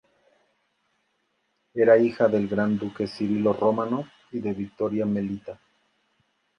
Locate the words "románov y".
3.53-4.39